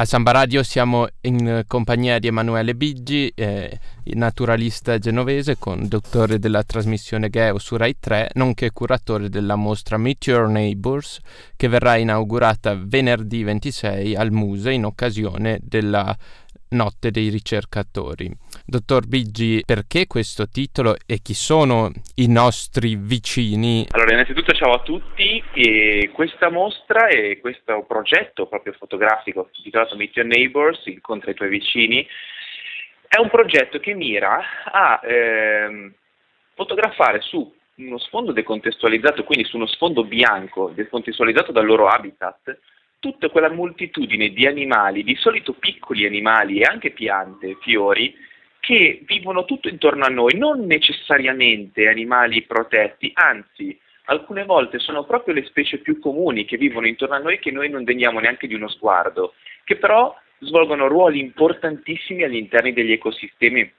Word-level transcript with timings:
A 0.00 0.06
Samba 0.06 0.30
Radio 0.30 0.62
siamo 0.62 1.08
in 1.20 1.64
compagnia 1.66 2.18
di 2.18 2.26
Emanuele 2.26 2.74
Biggi, 2.74 3.30
eh, 3.34 3.78
naturalista 4.14 4.96
genovese, 4.96 5.58
conduttore 5.58 6.38
della 6.38 6.62
trasmissione 6.62 7.28
Geo 7.28 7.58
su 7.58 7.76
Rai 7.76 7.94
3, 8.00 8.30
nonché 8.36 8.70
curatore 8.70 9.28
della 9.28 9.56
mostra 9.56 9.98
Meet 9.98 10.28
Your 10.28 10.48
Neighbors, 10.48 11.18
che 11.54 11.68
verrà 11.68 11.96
inaugurata 11.96 12.74
venerdì 12.82 13.42
26 13.42 14.16
al 14.16 14.32
Muse 14.32 14.72
in 14.72 14.86
occasione 14.86 15.58
della 15.62 16.16
Notte 16.70 17.10
dei 17.10 17.30
ricercatori. 17.30 18.30
Dottor 18.64 19.08
Biggi, 19.08 19.62
perché 19.66 20.06
questo 20.06 20.48
titolo 20.48 20.94
e 21.04 21.18
chi 21.20 21.34
sono 21.34 21.90
i 22.16 22.28
nostri 22.28 22.94
vicini? 22.94 23.86
Allora, 23.90 24.12
innanzitutto 24.12 24.52
ciao 24.52 24.74
a 24.74 24.82
tutti. 24.82 25.42
E 25.52 26.10
questa 26.12 26.48
mostra 26.48 27.08
e 27.08 27.40
questo 27.40 27.84
progetto 27.88 28.46
proprio 28.46 28.72
fotografico 28.74 29.50
titolato 29.62 29.96
Meet 29.96 30.16
Your 30.16 30.28
Neighbors, 30.28 30.86
incontra 30.86 31.32
i 31.32 31.34
tuoi 31.34 31.48
vicini, 31.48 32.06
è 33.08 33.18
un 33.18 33.28
progetto 33.28 33.80
che 33.80 33.92
mira 33.92 34.40
a 34.64 35.00
ehm, 35.02 35.92
fotografare 36.54 37.20
su 37.20 37.52
uno 37.74 37.98
sfondo 37.98 38.30
decontestualizzato, 38.30 39.24
quindi 39.24 39.44
su 39.44 39.56
uno 39.56 39.66
sfondo 39.66 40.04
bianco 40.04 40.70
decontestualizzato 40.72 41.50
dal 41.50 41.66
loro 41.66 41.88
habitat, 41.88 42.56
tutta 43.00 43.30
quella 43.30 43.50
moltitudine 43.50 44.28
di 44.28 44.46
animali, 44.46 45.02
di 45.02 45.16
solito 45.16 45.54
piccoli 45.54 46.06
animali 46.06 46.60
e 46.60 46.64
anche 46.64 46.90
piante, 46.90 47.56
fiori, 47.60 48.14
che 48.60 49.02
vivono 49.06 49.44
tutto 49.46 49.68
intorno 49.68 50.04
a 50.04 50.08
noi, 50.08 50.36
non 50.36 50.66
necessariamente 50.66 51.88
animali 51.88 52.42
protetti, 52.42 53.10
anzi 53.14 53.76
alcune 54.04 54.44
volte 54.44 54.78
sono 54.78 55.04
proprio 55.04 55.34
le 55.34 55.44
specie 55.44 55.78
più 55.78 55.98
comuni 55.98 56.44
che 56.44 56.56
vivono 56.56 56.86
intorno 56.86 57.14
a 57.14 57.18
noi 57.18 57.38
che 57.38 57.50
noi 57.50 57.70
non 57.70 57.84
degniamo 57.84 58.20
neanche 58.20 58.46
di 58.46 58.54
uno 58.54 58.68
sguardo, 58.68 59.34
che 59.64 59.76
però 59.76 60.14
svolgono 60.40 60.88
ruoli 60.88 61.20
importantissimi 61.20 62.22
all'interno 62.22 62.72
degli 62.72 62.92
ecosistemi 62.92 63.72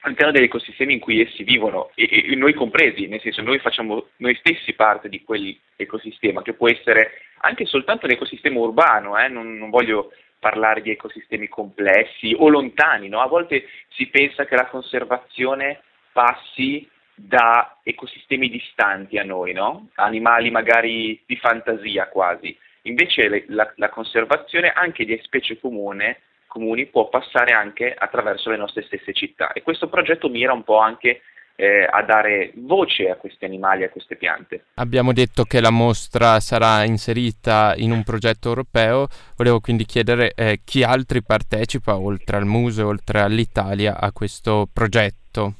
all'interno 0.00 0.32
degli 0.32 0.44
ecosistemi 0.44 0.94
in 0.94 1.00
cui 1.00 1.20
essi 1.20 1.42
vivono, 1.42 1.90
e, 1.94 2.08
e, 2.30 2.34
noi 2.36 2.54
compresi, 2.54 3.06
nel 3.06 3.20
senso 3.20 3.42
noi 3.42 3.58
facciamo 3.58 4.08
noi 4.16 4.34
stessi 4.36 4.74
parte 4.74 5.08
di 5.08 5.22
quell'ecosistema, 5.22 6.42
che 6.42 6.54
può 6.54 6.68
essere 6.68 7.12
anche 7.38 7.66
soltanto 7.66 8.06
un 8.06 8.12
ecosistema 8.12 8.58
urbano, 8.58 9.18
eh? 9.18 9.28
non, 9.28 9.56
non, 9.56 9.70
voglio 9.70 10.12
parlare 10.38 10.82
di 10.82 10.90
ecosistemi 10.90 11.48
complessi 11.48 12.34
o 12.36 12.48
lontani, 12.48 13.08
no? 13.08 13.20
a 13.20 13.26
volte 13.26 13.66
si 13.88 14.06
pensa 14.08 14.44
che 14.44 14.54
la 14.54 14.66
conservazione 14.66 15.80
passi 16.12 16.88
da 17.14 17.78
ecosistemi 17.82 18.48
distanti 18.48 19.18
a 19.18 19.24
noi, 19.24 19.52
no? 19.52 19.88
animali 19.94 20.50
magari 20.50 21.20
di 21.26 21.36
fantasia 21.36 22.08
quasi, 22.08 22.56
invece 22.82 23.44
la, 23.48 23.72
la 23.76 23.88
conservazione 23.88 24.70
anche 24.70 25.04
di 25.04 25.18
specie 25.22 25.58
comune 25.58 26.20
comuni 26.56 26.86
può 26.86 27.08
passare 27.08 27.52
anche 27.52 27.94
attraverso 27.96 28.48
le 28.48 28.56
nostre 28.56 28.82
stesse 28.84 29.12
città 29.12 29.52
e 29.52 29.62
questo 29.62 29.88
progetto 29.88 30.28
mira 30.30 30.54
un 30.54 30.64
po' 30.64 30.78
anche 30.78 31.20
eh, 31.54 31.86
a 31.88 32.02
dare 32.02 32.52
voce 32.56 33.10
a 33.10 33.16
questi 33.16 33.44
animali, 33.44 33.84
a 33.84 33.90
queste 33.90 34.16
piante. 34.16 34.64
Abbiamo 34.74 35.12
detto 35.12 35.44
che 35.44 35.60
la 35.60 35.70
mostra 35.70 36.40
sarà 36.40 36.84
inserita 36.84 37.74
in 37.76 37.90
un 37.90 38.02
progetto 38.04 38.48
europeo, 38.48 39.06
volevo 39.36 39.60
quindi 39.60 39.84
chiedere 39.84 40.32
eh, 40.34 40.60
chi 40.64 40.82
altri 40.82 41.22
partecipa 41.22 41.96
oltre 41.96 42.38
al 42.38 42.46
museo, 42.46 42.88
oltre 42.88 43.20
all'Italia 43.20 43.98
a 44.00 44.12
questo 44.12 44.66
progetto. 44.72 45.54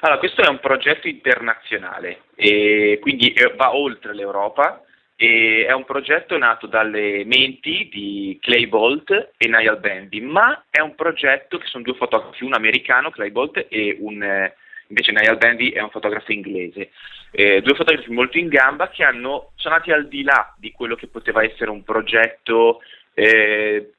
Allora, 0.00 0.18
questo 0.18 0.42
è 0.42 0.48
un 0.48 0.60
progetto 0.60 1.08
internazionale 1.08 2.22
e 2.34 2.98
quindi 3.00 3.32
eh, 3.32 3.54
va 3.54 3.74
oltre 3.74 4.14
l'Europa 4.14 4.82
e 5.20 5.66
è 5.66 5.72
un 5.72 5.84
progetto 5.84 6.38
nato 6.38 6.68
dalle 6.68 7.24
menti 7.24 7.88
di 7.90 8.38
Clay 8.40 8.68
Bolt 8.68 9.32
e 9.36 9.48
Niall 9.48 9.80
Bandy, 9.80 10.20
ma 10.20 10.66
è 10.70 10.78
un 10.78 10.94
progetto 10.94 11.58
che 11.58 11.66
sono 11.66 11.82
due 11.82 11.94
fotografi, 11.94 12.44
un 12.44 12.54
americano, 12.54 13.10
Clay 13.10 13.32
Bolt, 13.32 13.66
e 13.68 13.96
un, 13.98 14.22
eh, 14.22 14.54
invece 14.86 15.10
Niall 15.10 15.36
Bandy 15.36 15.70
è 15.70 15.80
un 15.80 15.90
fotografo 15.90 16.30
inglese. 16.30 16.90
Eh, 17.32 17.60
due 17.62 17.74
fotografi 17.74 18.12
molto 18.12 18.38
in 18.38 18.46
gamba 18.46 18.90
che 18.90 19.02
hanno, 19.02 19.50
sono 19.56 19.74
andati 19.74 19.90
al 19.90 20.06
di 20.06 20.22
là 20.22 20.54
di 20.56 20.70
quello 20.70 20.94
che 20.94 21.08
poteva 21.08 21.42
essere 21.42 21.70
un 21.70 21.82
progetto 21.82 22.80
eh, 23.14 23.94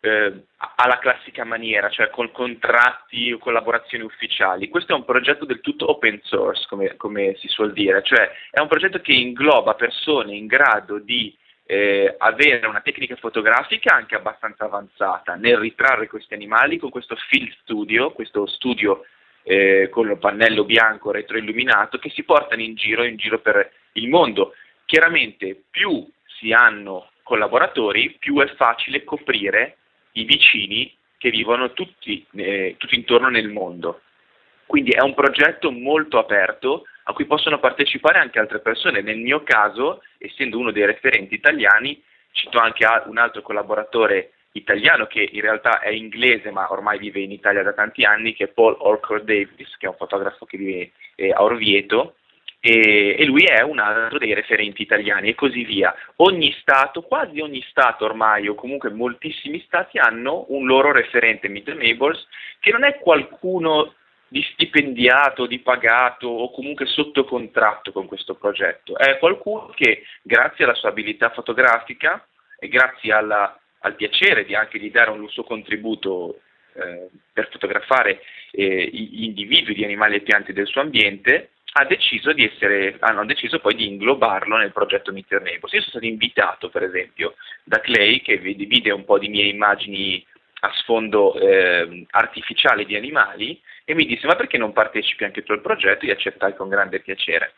eh, 0.00 0.44
alla 0.76 0.98
classica 0.98 1.44
maniera, 1.44 1.88
cioè 1.90 2.10
con 2.10 2.30
contratti 2.32 3.32
o 3.32 3.38
collaborazioni 3.38 4.04
ufficiali. 4.04 4.68
Questo 4.68 4.92
è 4.92 4.96
un 4.96 5.04
progetto 5.04 5.44
del 5.44 5.60
tutto 5.60 5.90
open 5.90 6.20
source, 6.22 6.66
come, 6.68 6.96
come 6.96 7.34
si 7.38 7.48
suol 7.48 7.72
dire, 7.72 8.02
cioè 8.02 8.30
è 8.50 8.60
un 8.60 8.68
progetto 8.68 9.00
che 9.00 9.12
ingloba 9.12 9.74
persone 9.74 10.34
in 10.34 10.46
grado 10.46 10.98
di 10.98 11.36
eh, 11.64 12.14
avere 12.18 12.66
una 12.66 12.80
tecnica 12.80 13.14
fotografica 13.16 13.94
anche 13.94 14.16
abbastanza 14.16 14.64
avanzata 14.64 15.34
nel 15.34 15.58
ritrarre 15.58 16.08
questi 16.08 16.34
animali 16.34 16.78
con 16.78 16.90
questo 16.90 17.14
field 17.28 17.54
studio, 17.60 18.10
questo 18.10 18.46
studio 18.46 19.04
eh, 19.42 19.88
con 19.90 20.10
il 20.10 20.18
pannello 20.18 20.64
bianco 20.64 21.12
retroilluminato 21.12 21.98
che 21.98 22.10
si 22.10 22.24
portano 22.24 22.62
in 22.62 22.74
giro, 22.74 23.04
in 23.04 23.16
giro 23.16 23.38
per 23.38 23.70
il 23.92 24.08
mondo. 24.08 24.54
Chiaramente 24.84 25.62
più 25.70 26.04
si 26.38 26.52
hanno 26.52 27.10
collaboratori, 27.22 28.16
più 28.18 28.40
è 28.40 28.48
facile 28.56 29.04
coprire 29.04 29.76
i 30.12 30.24
vicini 30.24 30.94
che 31.18 31.30
vivono 31.30 31.72
tutti, 31.72 32.24
eh, 32.36 32.76
tutti 32.78 32.94
intorno 32.94 33.28
nel 33.28 33.48
mondo. 33.48 34.02
Quindi 34.66 34.92
è 34.92 35.02
un 35.02 35.14
progetto 35.14 35.70
molto 35.70 36.18
aperto 36.18 36.84
a 37.04 37.12
cui 37.12 37.26
possono 37.26 37.58
partecipare 37.58 38.18
anche 38.18 38.38
altre 38.38 38.60
persone. 38.60 39.02
Nel 39.02 39.18
mio 39.18 39.42
caso, 39.42 40.02
essendo 40.18 40.58
uno 40.58 40.70
dei 40.70 40.86
referenti 40.86 41.34
italiani, 41.34 42.00
cito 42.32 42.58
anche 42.58 42.86
un 43.06 43.18
altro 43.18 43.42
collaboratore 43.42 44.32
italiano 44.52 45.06
che 45.06 45.28
in 45.30 45.40
realtà 45.40 45.80
è 45.80 45.90
inglese 45.90 46.50
ma 46.50 46.70
ormai 46.70 46.98
vive 46.98 47.20
in 47.20 47.32
Italia 47.32 47.62
da 47.62 47.72
tanti 47.72 48.04
anni, 48.04 48.34
che 48.34 48.44
è 48.44 48.48
Paul 48.48 48.76
Orcor 48.78 49.22
Davis, 49.22 49.76
che 49.76 49.86
è 49.86 49.88
un 49.88 49.96
fotografo 49.96 50.44
che 50.46 50.56
vive 50.56 50.92
eh, 51.16 51.32
a 51.32 51.42
Orvieto 51.42 52.14
e, 52.60 53.16
e, 53.18 53.24
lui 53.24 53.44
è 53.44 53.62
un 53.62 53.78
altro 53.78 54.18
dei 54.18 54.34
referenti 54.34 54.82
italiani 54.82 55.30
e 55.30 55.34
così 55.34 55.64
via. 55.64 55.94
Ogni 56.16 56.54
Stato, 56.60 57.02
quasi 57.02 57.40
ogni 57.40 57.64
Stato 57.70 58.04
ormai, 58.04 58.48
o 58.48 58.54
comunque 58.54 58.90
moltissimi 58.90 59.62
Stati 59.66 59.98
hanno 59.98 60.44
un 60.48 60.66
loro 60.66 60.92
referente 60.92 61.48
Meet 61.48 61.72
Neighbors 61.72 62.26
che 62.58 62.70
non 62.70 62.84
è 62.84 62.98
qualcuno 62.98 63.94
di 64.28 64.42
stipendiato, 64.52 65.46
di 65.46 65.58
pagato 65.58 66.28
o 66.28 66.52
comunque 66.52 66.86
sotto 66.86 67.24
contratto 67.24 67.90
con 67.90 68.06
questo 68.06 68.36
progetto, 68.36 68.96
è 68.96 69.18
qualcuno 69.18 69.72
che 69.74 70.04
grazie 70.22 70.64
alla 70.64 70.74
sua 70.74 70.90
abilità 70.90 71.30
fotografica 71.30 72.24
e 72.56 72.68
grazie 72.68 73.12
alla, 73.12 73.58
al 73.80 73.96
piacere 73.96 74.44
di 74.44 74.54
anche 74.54 74.78
di 74.78 74.90
dare 74.92 75.10
un 75.10 75.28
suo 75.28 75.42
contributo 75.42 76.42
eh, 76.74 77.08
per 77.32 77.48
fotografare 77.50 78.22
eh, 78.52 78.88
gli 78.92 79.24
individui 79.24 79.74
di 79.74 79.82
animali 79.82 80.14
e 80.16 80.20
piante 80.20 80.52
del 80.52 80.66
suo 80.66 80.80
ambiente, 80.80 81.50
ha 81.72 81.84
deciso 81.84 82.32
di 82.32 82.44
essere, 82.44 82.96
hanno 83.00 83.24
deciso 83.24 83.60
poi 83.60 83.74
di 83.74 83.86
inglobarlo 83.86 84.56
nel 84.56 84.72
progetto 84.72 85.12
Your 85.12 85.42
Neighbors. 85.42 85.72
Io 85.72 85.80
sono 85.80 85.92
stato 85.92 86.06
invitato, 86.06 86.68
per 86.68 86.82
esempio, 86.82 87.34
da 87.62 87.80
Clay, 87.80 88.22
che 88.22 88.38
vide 88.38 88.90
un 88.90 89.04
po' 89.04 89.18
di 89.18 89.28
mie 89.28 89.44
immagini 89.44 90.24
a 90.62 90.72
sfondo 90.74 91.34
eh, 91.38 92.06
artificiale 92.10 92.84
di 92.84 92.96
animali, 92.96 93.60
e 93.84 93.94
mi 93.94 94.04
disse, 94.04 94.26
ma 94.26 94.36
perché 94.36 94.58
non 94.58 94.72
partecipi 94.72 95.24
anche 95.24 95.42
tu 95.42 95.52
al 95.52 95.60
progetto? 95.60 96.06
Io 96.06 96.12
accettai 96.12 96.54
con 96.54 96.68
grande 96.68 97.00
piacere. 97.00 97.54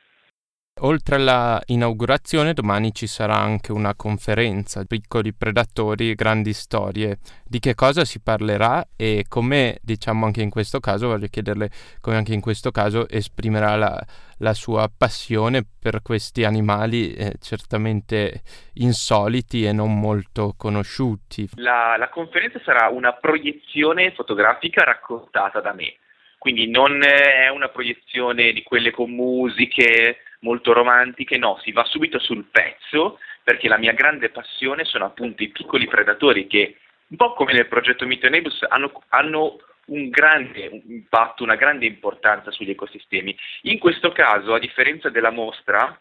Oltre 0.84 1.14
alla 1.14 1.62
inaugurazione, 1.66 2.54
domani 2.54 2.92
ci 2.92 3.06
sarà 3.06 3.36
anche 3.36 3.70
una 3.70 3.94
conferenza, 3.94 4.84
piccoli 4.84 5.32
predatori, 5.32 6.12
grandi 6.16 6.52
storie. 6.52 7.18
Di 7.44 7.60
che 7.60 7.76
cosa 7.76 8.04
si 8.04 8.20
parlerà 8.20 8.84
e 8.96 9.26
come, 9.28 9.78
diciamo 9.80 10.26
anche 10.26 10.42
in 10.42 10.50
questo 10.50 10.80
caso, 10.80 11.06
voglio 11.06 11.28
chiederle 11.28 11.70
come 12.00 12.16
anche 12.16 12.34
in 12.34 12.40
questo 12.40 12.72
caso 12.72 13.08
esprimerà 13.08 13.76
la, 13.76 14.04
la 14.38 14.54
sua 14.54 14.90
passione 14.90 15.64
per 15.78 16.02
questi 16.02 16.42
animali 16.42 17.14
eh, 17.14 17.34
certamente 17.40 18.42
insoliti 18.74 19.64
e 19.64 19.70
non 19.70 19.96
molto 20.00 20.52
conosciuti. 20.58 21.48
La, 21.54 21.94
la 21.96 22.08
conferenza 22.08 22.60
sarà 22.64 22.88
una 22.88 23.12
proiezione 23.12 24.10
fotografica 24.14 24.82
raccontata 24.82 25.60
da 25.60 25.72
me, 25.72 25.94
quindi 26.38 26.68
non 26.68 27.04
è 27.04 27.48
una 27.50 27.68
proiezione 27.68 28.50
di 28.50 28.64
quelle 28.64 28.90
con 28.90 29.12
musiche 29.12 30.16
molto 30.42 30.72
romantiche, 30.72 31.38
no, 31.38 31.58
si 31.62 31.72
va 31.72 31.84
subito 31.84 32.18
sul 32.18 32.44
pezzo 32.50 33.18
perché 33.42 33.68
la 33.68 33.78
mia 33.78 33.92
grande 33.92 34.30
passione 34.30 34.84
sono 34.84 35.04
appunto 35.04 35.42
i 35.42 35.48
piccoli 35.48 35.86
predatori 35.86 36.46
che, 36.46 36.76
un 37.08 37.16
po' 37.16 37.32
come 37.34 37.52
nel 37.52 37.66
progetto 37.66 38.06
Mythonebus, 38.06 38.64
hanno, 38.68 39.02
hanno 39.08 39.58
un 39.86 40.08
grande 40.10 40.82
impatto, 40.86 41.42
una 41.42 41.56
grande 41.56 41.86
importanza 41.86 42.50
sugli 42.50 42.70
ecosistemi. 42.70 43.36
In 43.62 43.78
questo 43.78 44.12
caso, 44.12 44.54
a 44.54 44.58
differenza 44.58 45.10
della 45.10 45.30
mostra, 45.30 45.98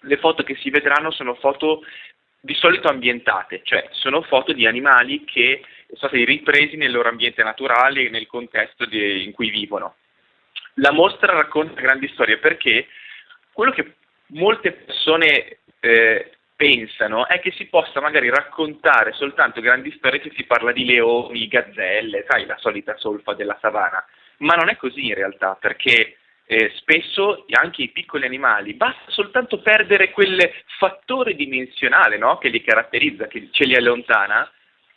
le 0.00 0.16
foto 0.16 0.42
che 0.42 0.56
si 0.56 0.70
vedranno 0.70 1.12
sono 1.12 1.34
foto 1.34 1.82
di 2.40 2.54
solito 2.54 2.88
ambientate, 2.88 3.60
cioè 3.62 3.86
sono 3.92 4.22
foto 4.22 4.52
di 4.52 4.66
animali 4.66 5.24
che 5.24 5.62
sono 5.86 6.08
stati 6.08 6.24
ripresi 6.24 6.76
nel 6.76 6.90
loro 6.90 7.08
ambiente 7.08 7.42
naturale 7.44 8.02
e 8.02 8.10
nel 8.10 8.26
contesto 8.26 8.84
di, 8.84 9.24
in 9.24 9.32
cui 9.32 9.50
vivono. 9.50 9.94
La 10.76 10.90
mostra 10.90 11.34
racconta 11.34 11.80
grandi 11.80 12.08
storie 12.08 12.38
perché 12.38 12.88
quello 13.52 13.72
che 13.72 13.94
molte 14.28 14.72
persone 14.72 15.58
eh, 15.80 16.30
pensano 16.56 17.26
è 17.26 17.40
che 17.40 17.50
si 17.52 17.66
possa 17.66 18.00
magari 18.00 18.28
raccontare 18.28 19.12
soltanto 19.12 19.60
grandi 19.60 19.90
storie 19.92 20.22
se 20.22 20.30
si 20.36 20.44
parla 20.44 20.70
di 20.72 20.84
leoni, 20.84 21.48
gazzelle, 21.48 22.24
sai, 22.28 22.46
la 22.46 22.56
solita 22.58 22.96
solfa 22.96 23.34
della 23.34 23.58
savana. 23.60 24.04
Ma 24.38 24.54
non 24.54 24.68
è 24.68 24.76
così 24.76 25.06
in 25.06 25.14
realtà, 25.14 25.56
perché 25.60 26.16
eh, 26.46 26.70
spesso 26.76 27.44
anche 27.50 27.82
i 27.82 27.88
piccoli 27.88 28.26
animali, 28.26 28.74
basta 28.74 29.10
soltanto 29.10 29.60
perdere 29.60 30.10
quel 30.10 30.38
fattore 30.78 31.34
dimensionale 31.34 32.18
no? 32.18 32.38
che 32.38 32.48
li 32.48 32.62
caratterizza, 32.62 33.26
che 33.26 33.48
ce 33.50 33.64
li 33.64 33.74
allontana, 33.74 34.48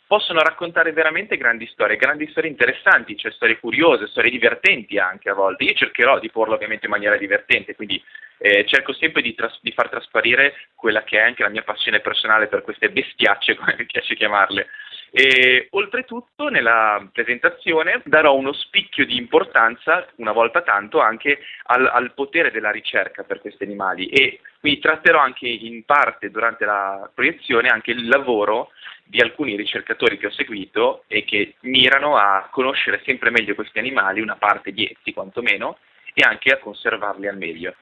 possono 0.06 0.40
raccontare 0.40 0.92
veramente 0.92 1.36
grandi 1.36 1.66
storie, 1.66 1.96
grandi 1.96 2.28
storie 2.30 2.50
interessanti, 2.50 3.16
cioè 3.16 3.32
storie 3.32 3.58
curiose, 3.58 4.06
storie 4.06 4.30
divertenti 4.30 4.98
anche 4.98 5.28
a 5.30 5.34
volte. 5.34 5.64
Io 5.64 5.74
cercherò 5.74 6.18
di 6.18 6.30
porlo 6.30 6.54
ovviamente 6.54 6.86
in 6.86 6.92
maniera 6.92 7.16
divertente, 7.16 7.74
quindi 7.74 8.02
eh, 8.38 8.64
cerco 8.66 8.92
sempre 8.92 9.22
di, 9.22 9.34
tras- 9.34 9.58
di, 9.62 9.72
far 9.72 9.88
trasparire 9.88 10.68
quella 10.74 11.02
che 11.02 11.18
è 11.18 11.22
anche 11.22 11.42
la 11.42 11.48
mia 11.48 11.62
passione 11.62 12.00
personale 12.00 12.46
per 12.46 12.62
queste 12.62 12.90
bestiacce, 12.90 13.56
come 13.56 13.74
mi 13.76 13.86
piace 13.86 14.14
chiamarle. 14.14 14.68
E, 15.10 15.68
oltretutto 15.70 16.48
nella 16.48 17.08
presentazione 17.12 18.02
darò 18.04 18.34
uno 18.34 18.52
spicchio 18.52 19.06
di 19.06 19.16
importanza, 19.16 20.06
una 20.16 20.32
volta 20.32 20.62
tanto, 20.62 21.00
anche 21.00 21.38
al, 21.64 21.86
al 21.86 22.12
potere 22.12 22.50
della 22.50 22.70
ricerca 22.70 23.22
per 23.22 23.40
questi 23.40 23.64
animali 23.64 24.08
e 24.08 24.40
quindi 24.60 24.80
tratterò 24.80 25.18
anche 25.18 25.46
in 25.46 25.84
parte 25.84 26.30
durante 26.30 26.64
la 26.64 27.08
proiezione 27.14 27.68
anche 27.68 27.92
il 27.92 28.08
lavoro 28.08 28.70
di 29.04 29.20
alcuni 29.20 29.56
ricercatori 29.56 30.18
che 30.18 30.26
ho 30.26 30.30
seguito 30.32 31.04
e 31.06 31.24
che 31.24 31.54
mirano 31.60 32.16
a 32.16 32.48
conoscere 32.50 33.00
sempre 33.04 33.30
meglio 33.30 33.54
questi 33.54 33.78
animali, 33.78 34.20
una 34.20 34.36
parte 34.36 34.72
di 34.72 34.84
essi 34.84 35.12
quantomeno, 35.12 35.78
e 36.18 36.24
anche 36.26 36.50
a 36.50 36.58
conservarli 36.58 37.28
al 37.28 37.36
meglio. 37.36 37.74